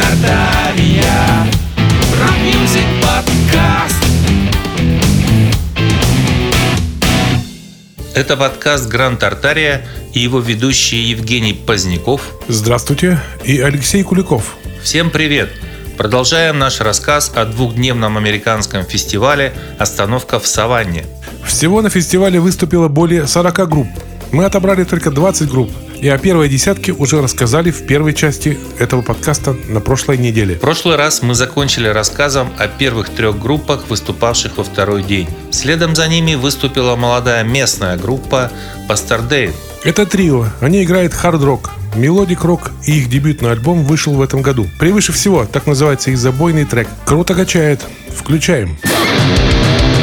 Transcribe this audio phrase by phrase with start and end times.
[0.00, 1.46] Тартария.
[2.20, 3.96] Rock music podcast.
[8.14, 12.22] Это подкаст «Гранд Тартария» и его ведущие Евгений Поздняков.
[12.48, 13.20] Здравствуйте.
[13.44, 14.56] И Алексей Куликов.
[14.82, 15.50] Всем привет!
[15.98, 21.04] Продолжаем наш рассказ о двухдневном американском фестивале «Остановка в саванне».
[21.44, 23.88] Всего на фестивале выступило более 40 групп.
[24.32, 25.70] Мы отобрали только 20 групп,
[26.00, 30.54] и о первой десятке уже рассказали в первой части этого подкаста на прошлой неделе.
[30.54, 35.28] В прошлый раз мы закончили рассказом о первых трех группах, выступавших во второй день.
[35.50, 38.50] Следом за ними выступила молодая местная группа
[38.88, 39.52] Bastardane.
[39.82, 40.46] Это трио.
[40.60, 44.68] Они играют хард-рок, melodic rock, и их дебютный альбом вышел в этом году.
[44.78, 46.86] Превыше всего, так называется их забойный трек.
[47.04, 47.80] Круто качает.
[48.14, 48.78] Включаем.
[48.82, 49.99] Pick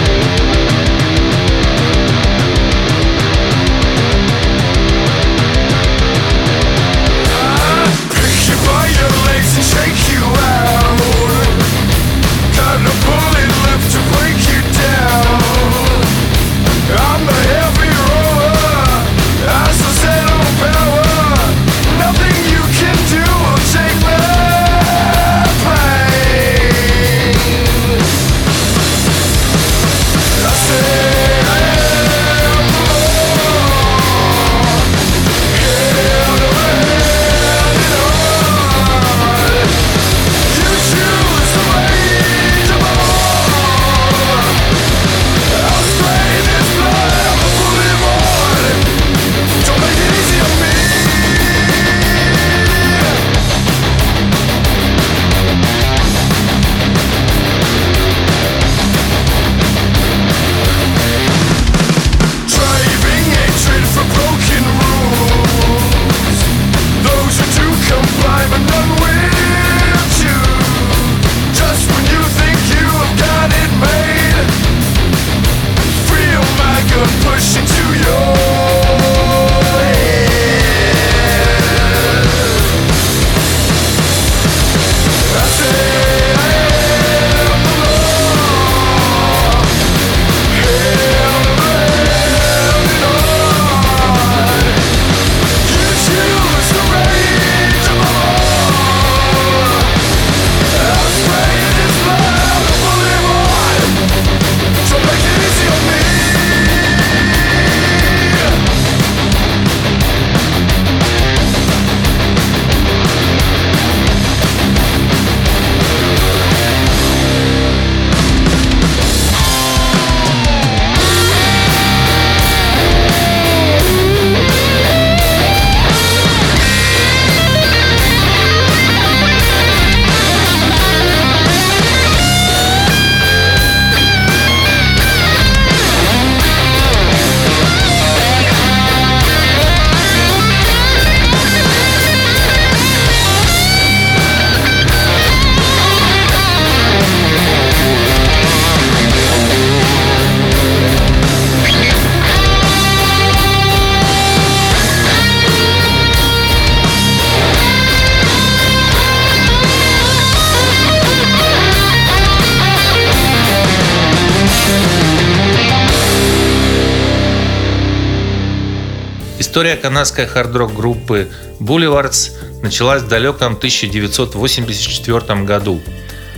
[169.47, 171.29] История канадской хард-рок группы
[171.61, 172.31] Boulevards
[172.61, 175.79] началась в далеком 1984 году.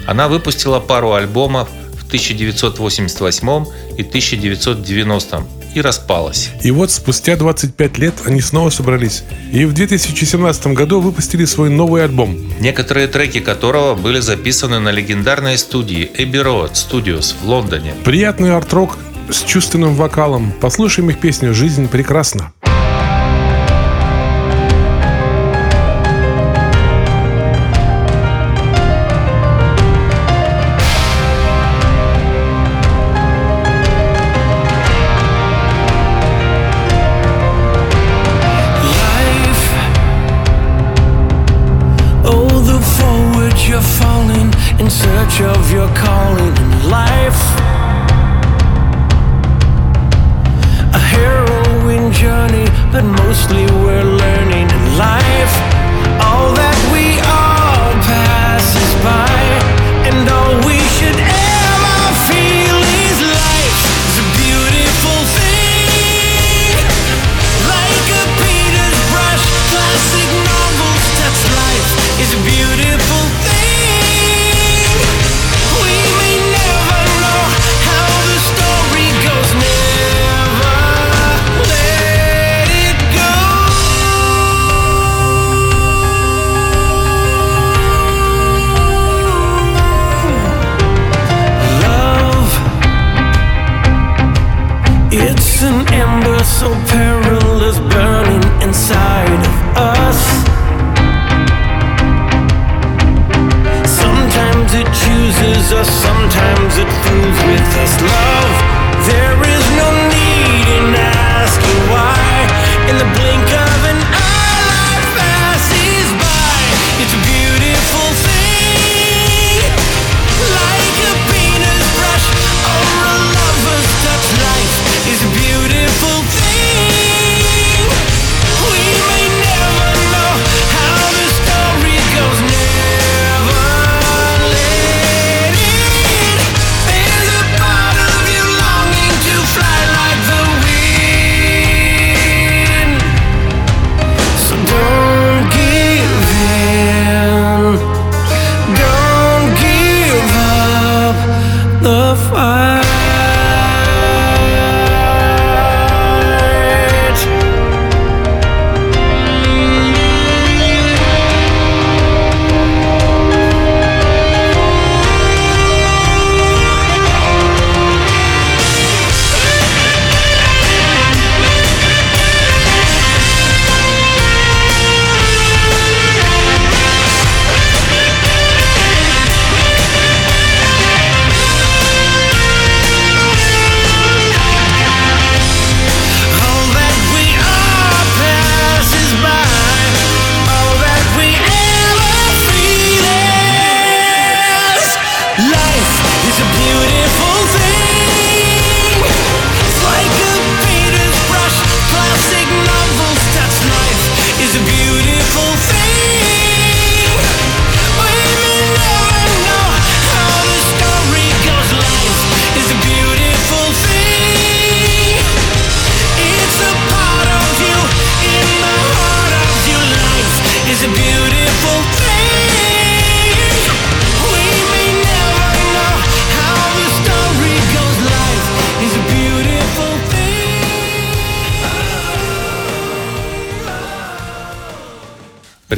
[0.06, 3.66] Она выпустила пару альбомов в 1988
[3.98, 5.44] и 1990
[5.74, 6.52] и распалась.
[6.62, 9.24] И вот спустя 25 лет они снова собрались.
[9.52, 12.38] И в 2017 году выпустили свой новый альбом.
[12.60, 17.96] Некоторые треки которого были записаны на легендарной студии Abbey Road Studios в Лондоне.
[18.04, 19.00] Приятный арт-рок
[19.32, 20.52] с чувственным вокалом.
[20.62, 22.54] Послушаем их песню «Жизнь прекрасна».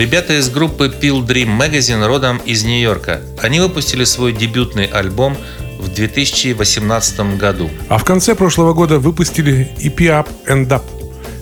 [0.01, 3.21] Ребята из группы Peel Dream Magazine родом из Нью-Йорка.
[3.39, 5.37] Они выпустили свой дебютный альбом
[5.77, 7.69] в 2018 году.
[7.87, 10.81] А в конце прошлого года выпустили EP Up and Up.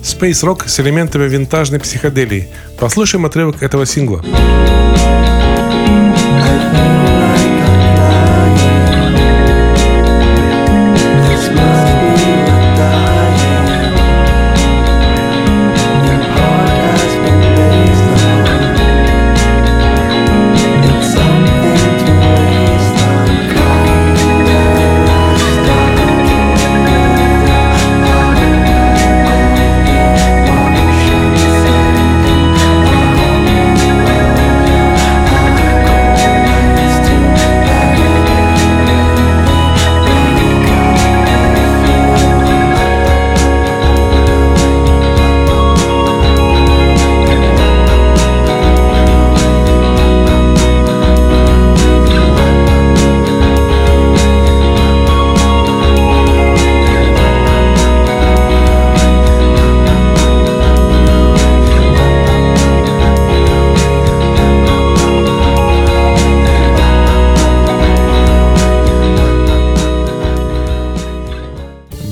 [0.02, 2.50] Space Rock с элементами винтажной психоделии.
[2.78, 4.22] Послушаем отрывок этого сингла.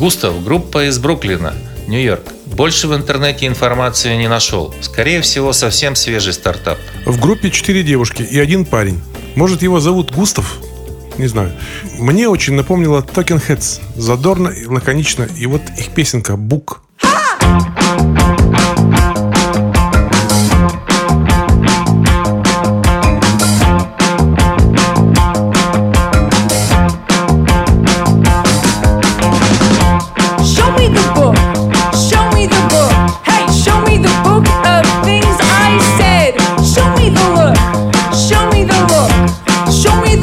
[0.08, 1.52] Густав, группа из Бруклина,
[1.86, 2.22] Нью-Йорк.
[2.46, 4.74] Больше в интернете информации не нашел.
[4.80, 6.78] Скорее всего, совсем свежий стартап.
[7.04, 9.02] В группе четыре девушки и один парень.
[9.34, 10.60] Может, его зовут Густав?
[11.18, 11.52] Не знаю.
[11.98, 15.28] Мне очень напомнило Токен Heads, Задорно и лаконично.
[15.36, 16.80] И вот их песенка «Бук».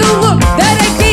[0.06, 1.05] Anadolu dereken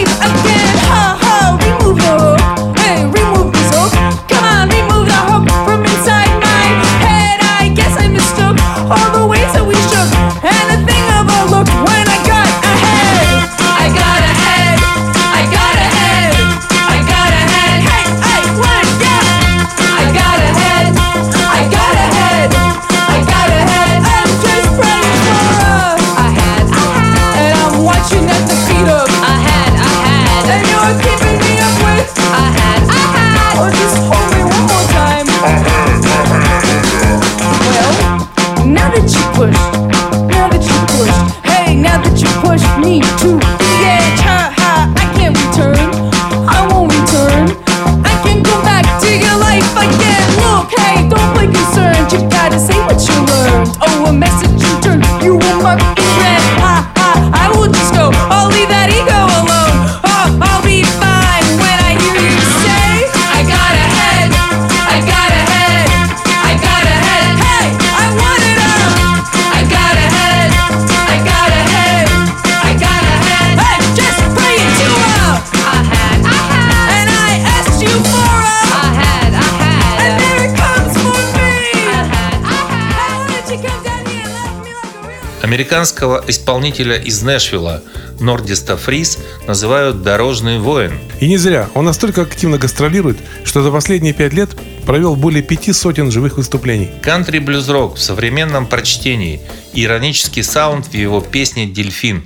[85.63, 87.85] Американского исполнителя из Нэшвилла
[88.19, 90.99] Нордиста Фрис называют «дорожный воин».
[91.21, 91.69] И не зря.
[91.75, 94.51] Он настолько активно гастролирует, что за последние пять лет
[94.85, 96.91] провел более пяти сотен живых выступлений.
[97.01, 99.41] Кантри-блюз-рок в современном прочтении,
[99.73, 102.25] иронический саунд в его песне «Дельфин».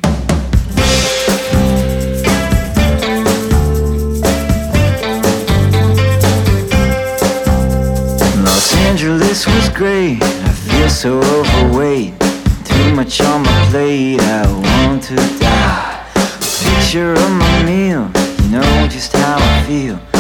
[8.43, 10.23] Los Angeles was great.
[10.23, 12.26] I feel so overweight.
[12.97, 14.19] Much on my plate.
[14.23, 16.03] I want to die.
[16.65, 18.11] Picture of my meal.
[18.43, 20.16] You know just how I feel.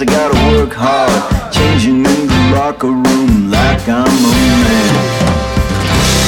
[0.00, 1.52] I gotta work hard.
[1.52, 4.32] Changing in the locker room like I'm a
[4.64, 4.94] man.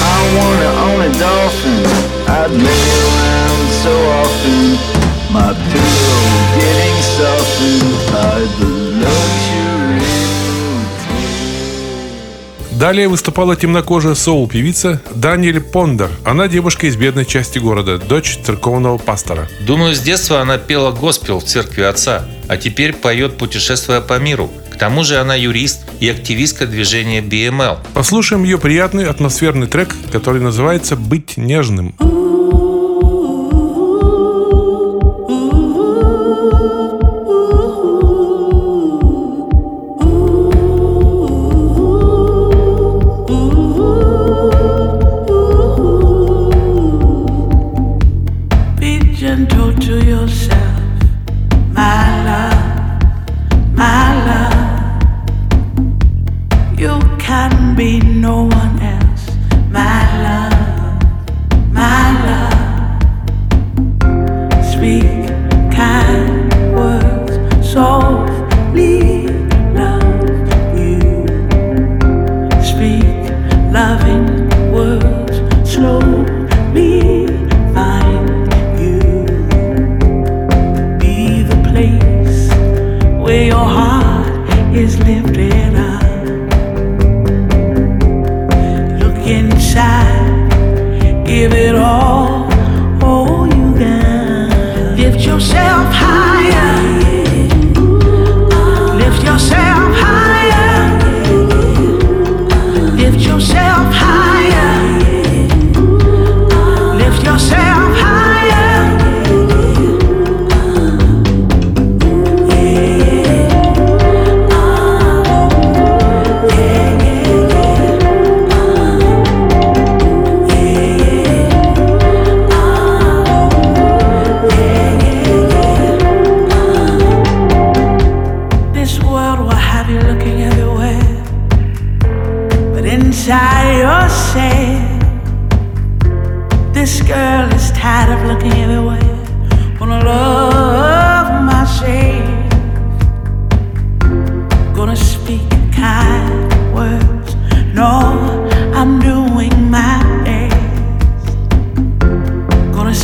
[0.05, 1.87] I wanna own a dolphin.
[2.29, 5.02] I'd lay around so often.
[12.83, 16.11] Далее выступала темнокожая соул-певица Даниэль Пондер.
[16.25, 19.49] Она девушка из бедной части города, дочь церковного пастора.
[19.61, 24.51] Думаю, с детства она пела госпел в церкви отца, а теперь поет путешествуя по миру.
[24.69, 27.79] К тому же она юрист и активистка движения BML.
[27.95, 31.95] Послушаем ее приятный атмосферный трек, который называется «Быть нежным».
[32.01, 32.12] Be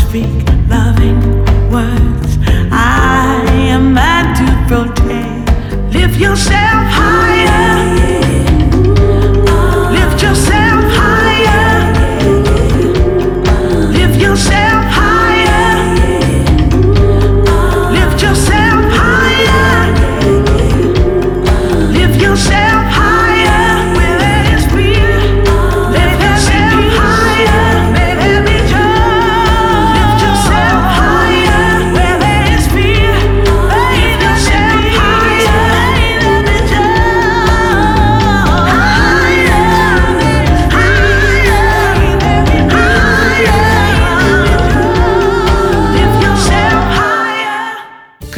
[0.08, 0.57] speak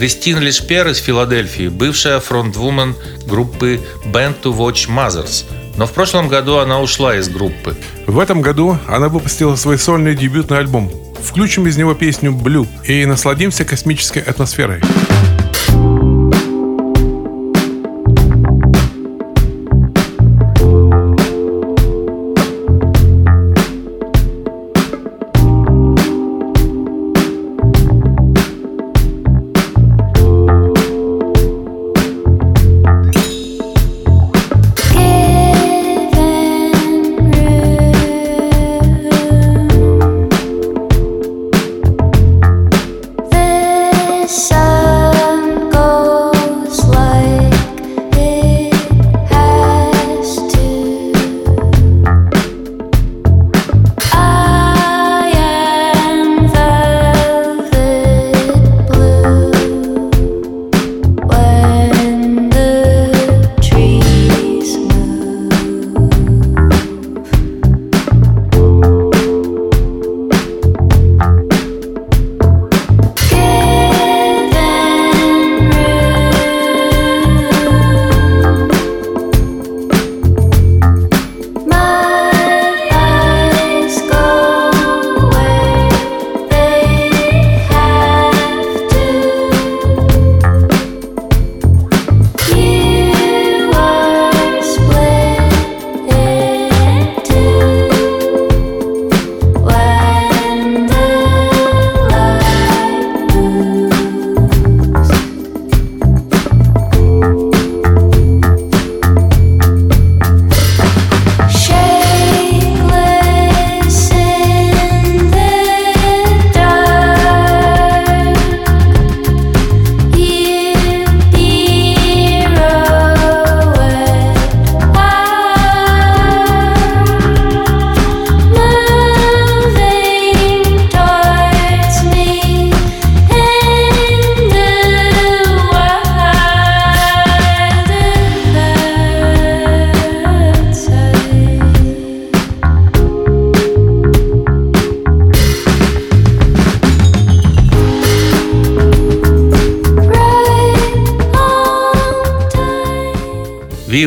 [0.00, 5.45] Кристин Лишпер из Филадельфии, бывшая фронтвумен группы Band to Watch Mothers.
[5.76, 7.76] Но в прошлом году она ушла из группы.
[8.07, 10.90] В этом году она выпустила свой сольный дебютный альбом.
[11.23, 14.80] Включим из него песню «Blue» и насладимся космической атмосферой.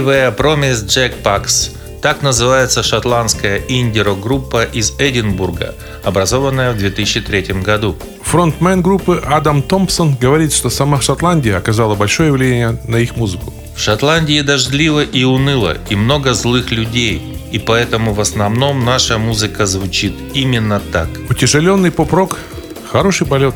[0.04, 1.72] Were Promised Jack Pax.
[2.02, 7.96] Так называется шотландская инди-рок-группа из Эдинбурга, образованная в 2003 году.
[8.24, 13.54] Фронтмен группы Адам Томпсон говорит, что сама Шотландия оказала большое влияние на их музыку.
[13.76, 19.66] В Шотландии дождливо и уныло, и много злых людей, и поэтому в основном наша музыка
[19.66, 21.08] звучит именно так.
[21.30, 22.38] Утяжеленный поп-рок–
[22.92, 23.56] хороший полет.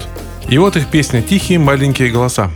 [0.50, 2.50] И вот их песня «Тихие маленькие голоса».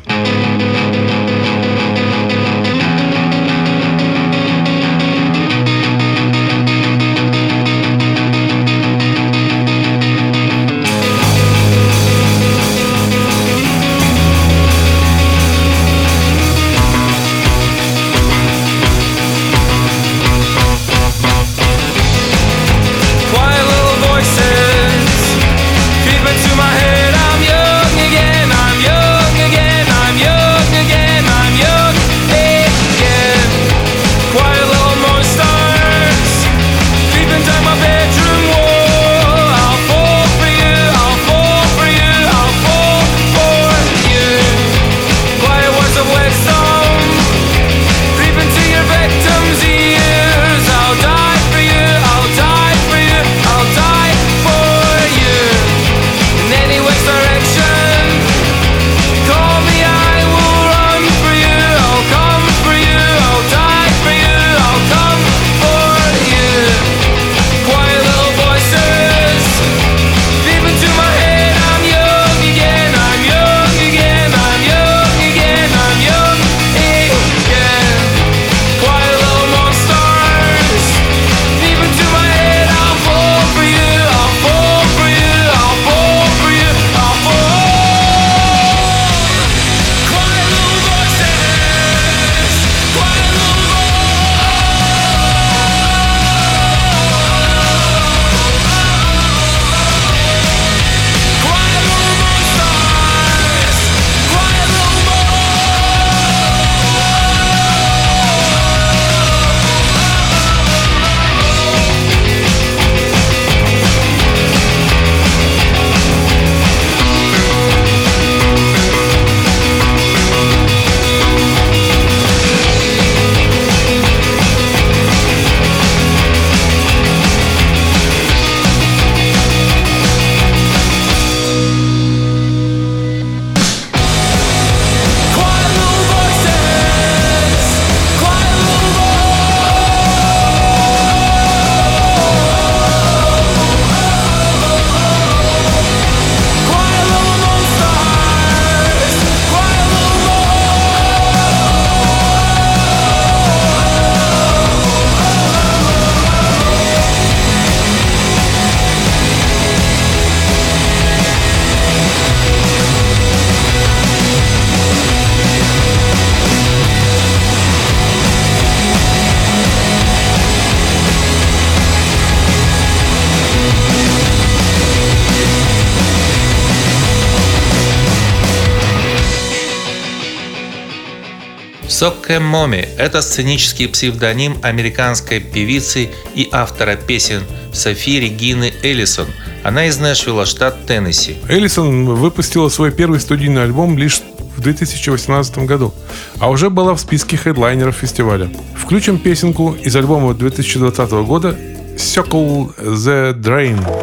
[182.02, 189.28] Сокке Моми– это сценический псевдоним американской певицы и автора песен Софи Регины Эллисон.
[189.64, 191.38] Она из Нэшвилла, штат Теннесси.
[191.48, 194.20] Эллисон выпустила свой первый студийный альбом лишь
[194.58, 195.94] в 2018 году,
[196.40, 198.50] а уже была в списке хедлайнеров фестиваля.
[198.76, 201.56] Включим песенку из альбома 2020 года
[201.98, 204.01] «Circle the Drain».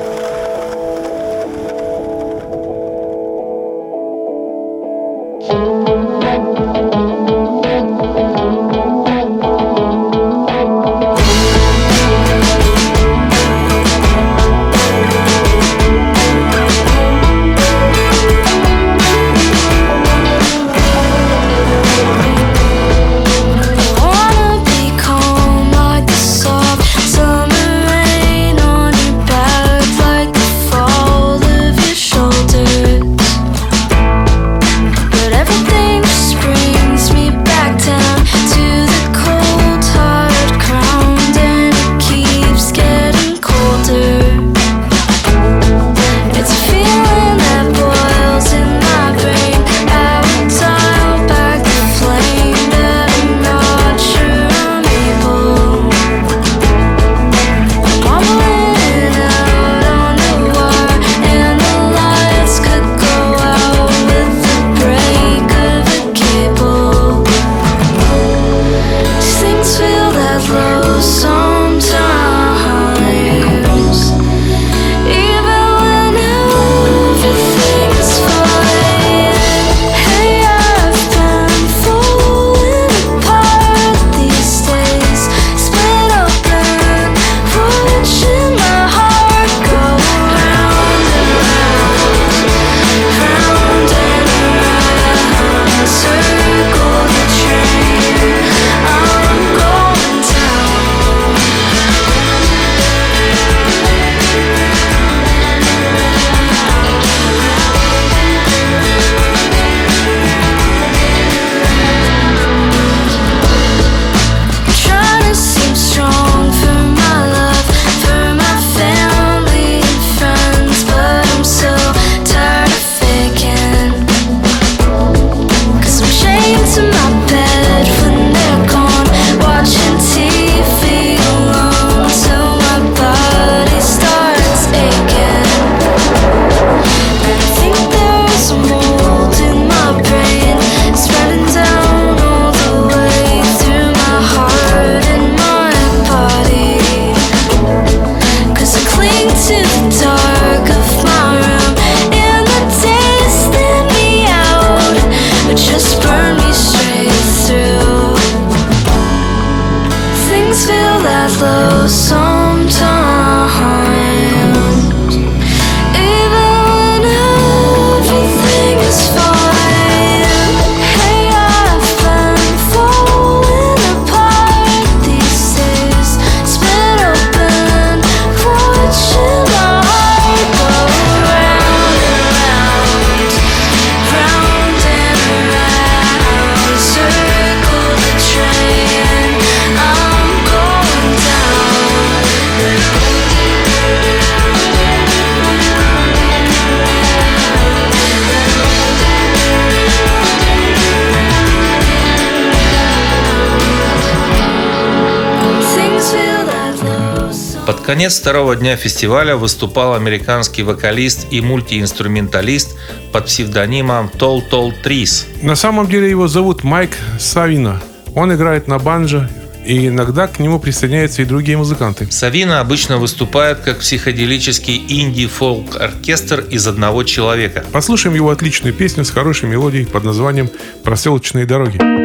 [207.89, 212.77] конец второго дня фестиваля выступал американский вокалист и мультиинструменталист
[213.13, 215.27] под псевдонимом Тол Тол Трис.
[215.41, 217.81] На самом деле его зовут Майк Савина.
[218.15, 219.31] Он играет на банджо,
[219.65, 222.07] и иногда к нему присоединяются и другие музыканты.
[222.11, 227.65] Савина обычно выступает как психоделический инди-фолк-оркестр из одного человека.
[227.73, 230.51] Послушаем его отличную песню с хорошей мелодией под названием
[230.85, 231.98] «Проселочные дороги».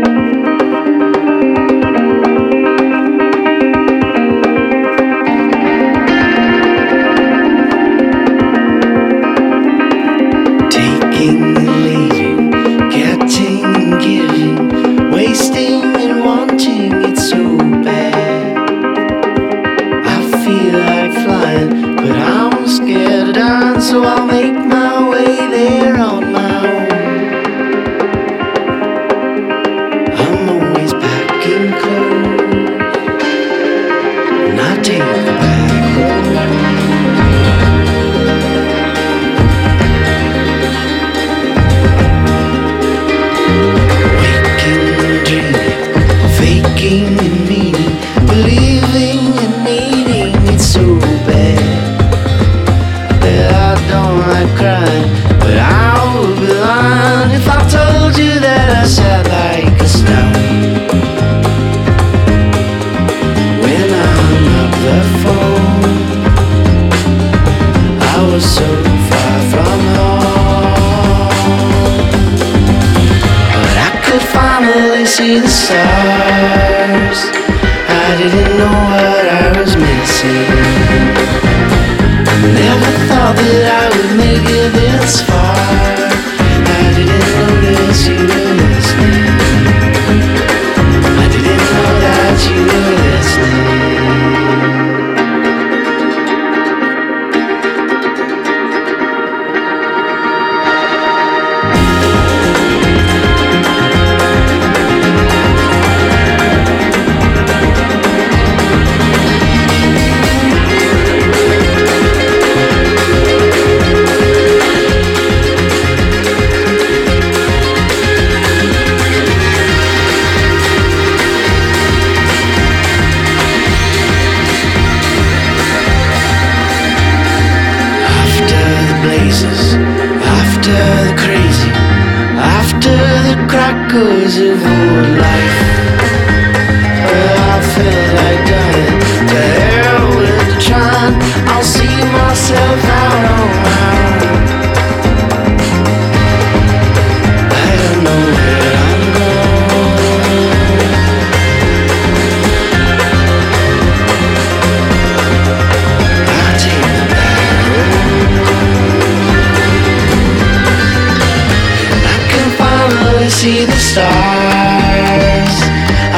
[163.43, 164.05] see the stars.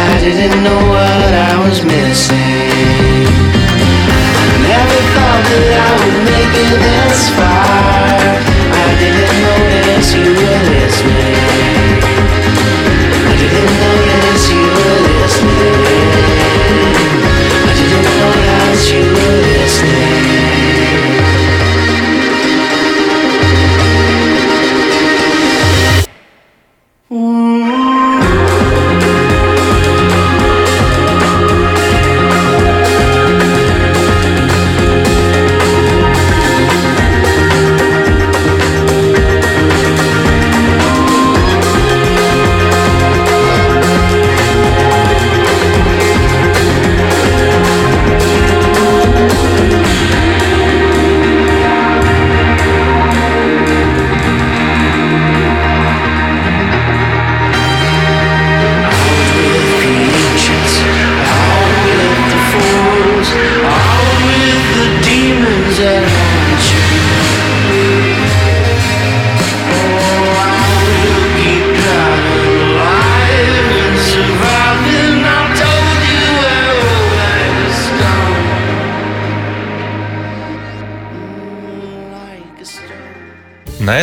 [0.05, 2.54] I didn't know what I was missing.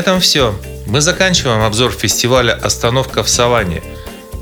[0.03, 0.53] этом все.
[0.87, 3.85] Мы заканчиваем обзор фестиваля «Остановка в Саванне».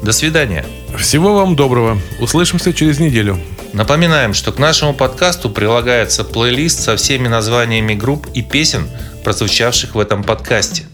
[0.02, 0.64] До свидания.
[0.96, 2.00] Всего вам доброго.
[2.18, 3.38] Услышимся через неделю.
[3.74, 8.88] Напоминаем, что к нашему подкасту прилагается плейлист со всеми названиями групп и песен,
[9.22, 10.84] прозвучавших в этом подкасте.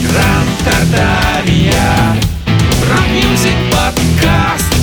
[0.00, 2.16] Гранд Тартария,
[3.70, 4.75] подкаст.